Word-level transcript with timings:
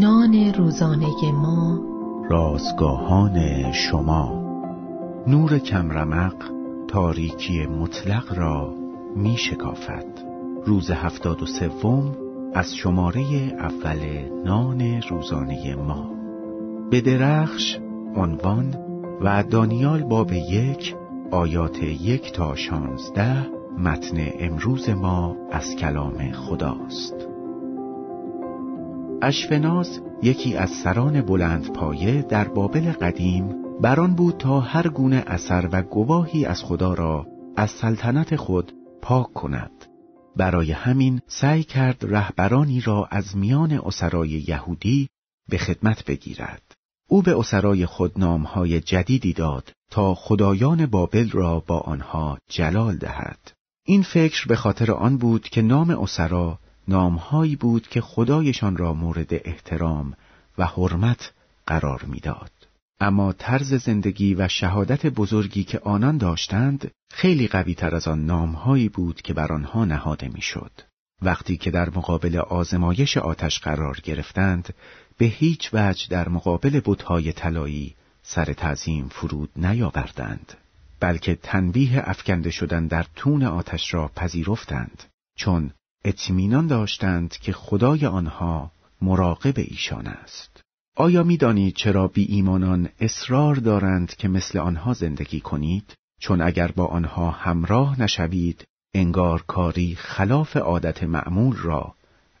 نان 0.00 0.52
روزانه 0.54 1.32
ما. 1.32 1.78
رازگاهان 2.30 3.72
شما. 3.72 4.42
نور 5.26 5.58
کمرمق 5.58 6.34
تاریکی 6.88 7.66
مطلق 7.66 8.38
را 8.38 8.74
می 9.16 9.36
شکافد. 9.36 10.06
روز 10.66 10.90
هفتاد 10.90 11.42
و 11.42 11.46
سوم 11.46 12.16
از 12.54 12.74
شماره 12.74 13.22
اول 13.58 13.98
نان 14.44 15.02
روزانه 15.10 15.74
ما. 15.74 16.10
به 16.90 17.00
درخش 17.00 17.78
عنوان 18.16 18.74
و 19.20 19.42
دانیال 19.42 20.02
باب 20.02 20.32
یک 20.32 20.94
آیات 21.30 21.82
یک 21.82 22.32
تا 22.32 22.54
شانزده 22.54 23.46
متن 23.78 24.16
امروز 24.40 24.90
ما 24.90 25.36
از 25.52 25.76
کلام 25.76 26.32
خداست. 26.32 27.35
اشفناز 29.22 30.00
یکی 30.22 30.56
از 30.56 30.70
سران 30.70 31.22
بلند 31.22 31.72
پایه 31.72 32.22
در 32.22 32.48
بابل 32.48 32.92
قدیم 32.92 33.54
بران 33.80 34.14
بود 34.14 34.36
تا 34.36 34.60
هر 34.60 34.88
گونه 34.88 35.24
اثر 35.26 35.68
و 35.72 35.82
گواهی 35.82 36.44
از 36.44 36.62
خدا 36.62 36.94
را 36.94 37.26
از 37.56 37.70
سلطنت 37.70 38.36
خود 38.36 38.72
پاک 39.02 39.32
کند. 39.32 39.70
برای 40.36 40.72
همین 40.72 41.20
سعی 41.26 41.62
کرد 41.64 41.96
رهبرانی 42.02 42.80
را 42.80 43.08
از 43.10 43.36
میان 43.36 43.72
اسرای 43.72 44.28
یهودی 44.48 45.08
به 45.48 45.58
خدمت 45.58 46.04
بگیرد. 46.04 46.62
او 47.08 47.22
به 47.22 47.38
اسرای 47.38 47.86
خود 47.86 48.12
نامهای 48.16 48.80
جدیدی 48.80 49.32
داد 49.32 49.72
تا 49.90 50.14
خدایان 50.14 50.86
بابل 50.86 51.30
را 51.30 51.60
با 51.66 51.78
آنها 51.78 52.38
جلال 52.48 52.96
دهد. 52.96 53.52
این 53.86 54.02
فکر 54.02 54.48
به 54.48 54.56
خاطر 54.56 54.92
آن 54.92 55.16
بود 55.18 55.42
که 55.42 55.62
نام 55.62 55.90
اسرا 55.90 56.58
نامهایی 56.88 57.56
بود 57.56 57.88
که 57.88 58.00
خدایشان 58.00 58.76
را 58.76 58.92
مورد 58.92 59.28
احترام 59.30 60.14
و 60.58 60.66
حرمت 60.66 61.32
قرار 61.66 62.04
می‌داد. 62.04 62.50
اما 63.00 63.32
طرز 63.32 63.74
زندگی 63.74 64.34
و 64.34 64.48
شهادت 64.48 65.06
بزرگی 65.06 65.64
که 65.64 65.78
آنان 65.78 66.18
داشتند 66.18 66.90
خیلی 67.12 67.48
قوی 67.48 67.74
تر 67.74 67.94
از 67.94 68.08
آن 68.08 68.26
نامهایی 68.26 68.88
بود 68.88 69.22
که 69.22 69.34
بر 69.34 69.52
آنها 69.52 69.84
نهاده 69.84 70.28
می‌شد. 70.28 70.72
وقتی 71.22 71.56
که 71.56 71.70
در 71.70 71.90
مقابل 71.90 72.36
آزمایش 72.36 73.16
آتش 73.16 73.60
قرار 73.60 74.00
گرفتند 74.02 74.74
به 75.18 75.26
هیچ 75.26 75.70
وجه 75.72 76.08
در 76.08 76.28
مقابل 76.28 76.80
بتهای 76.84 77.32
طلایی 77.32 77.94
سر 78.22 78.44
تعظیم 78.44 79.08
فرود 79.08 79.50
نیاوردند 79.56 80.54
بلکه 81.00 81.34
تنبیه 81.34 82.02
افکنده 82.10 82.50
شدن 82.50 82.86
در 82.86 83.06
تون 83.14 83.42
آتش 83.42 83.94
را 83.94 84.10
پذیرفتند 84.16 85.02
چون 85.36 85.70
اطمینان 86.06 86.66
داشتند 86.66 87.30
که 87.30 87.52
خدای 87.52 88.06
آنها 88.06 88.70
مراقب 89.02 89.54
ایشان 89.56 90.06
است 90.06 90.60
آیا 90.96 91.22
می‌دانید 91.22 91.74
چرا 91.74 92.08
بی 92.08 92.24
ایمانان 92.24 92.88
اصرار 93.00 93.54
دارند 93.54 94.14
که 94.14 94.28
مثل 94.28 94.58
آنها 94.58 94.92
زندگی 94.92 95.40
کنید 95.40 95.94
چون 96.20 96.40
اگر 96.40 96.68
با 96.68 96.86
آنها 96.86 97.30
همراه 97.30 98.00
نشوید 98.00 98.64
انگار 98.94 99.44
کاری 99.46 99.94
خلاف 99.94 100.56
عادت 100.56 101.02
معمول 101.02 101.56
را 101.56 101.94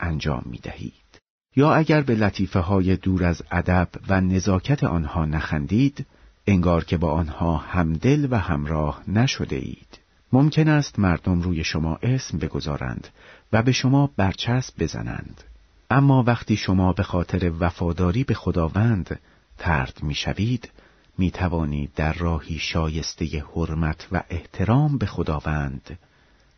انجام 0.00 0.42
می 0.46 0.58
دهید. 0.58 1.20
یا 1.56 1.74
اگر 1.74 2.00
به 2.00 2.14
لطیفه 2.14 2.60
های 2.60 2.96
دور 2.96 3.24
از 3.24 3.42
ادب 3.50 3.88
و 4.08 4.20
نزاکت 4.20 4.84
آنها 4.84 5.24
نخندید 5.24 6.06
انگار 6.46 6.84
که 6.84 6.96
با 6.96 7.10
آنها 7.10 7.56
همدل 7.56 8.28
و 8.30 8.38
همراه 8.38 9.02
نشده 9.08 9.56
اید. 9.56 10.01
ممکن 10.32 10.68
است 10.68 10.98
مردم 10.98 11.40
روی 11.40 11.64
شما 11.64 11.98
اسم 12.02 12.38
بگذارند 12.38 13.08
و 13.52 13.62
به 13.62 13.72
شما 13.72 14.10
برچسب 14.16 14.82
بزنند. 14.82 15.44
اما 15.90 16.22
وقتی 16.22 16.56
شما 16.56 16.92
به 16.92 17.02
خاطر 17.02 17.52
وفاداری 17.60 18.24
به 18.24 18.34
خداوند 18.34 19.20
ترد 19.58 19.98
می‌شوید 20.02 20.70
می 21.18 21.30
توانید 21.30 21.90
در 21.96 22.12
راهی 22.12 22.58
شایسته 22.58 23.44
حرمت 23.54 24.08
و 24.12 24.22
احترام 24.30 24.98
به 24.98 25.06
خداوند 25.06 25.98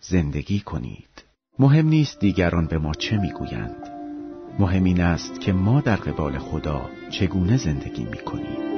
زندگی 0.00 0.60
کنید. 0.60 1.24
مهم 1.58 1.88
نیست 1.88 2.20
دیگران 2.20 2.66
به 2.66 2.78
ما 2.78 2.94
چه 2.94 3.16
می‌گویند. 3.16 3.88
مهم 4.58 4.84
این 4.84 5.00
است 5.00 5.40
که 5.40 5.52
ما 5.52 5.80
در 5.80 5.96
قبال 5.96 6.38
خدا 6.38 6.90
چگونه 7.10 7.56
زندگی 7.56 8.04
می 8.04 8.18
کنیم. 8.18 8.77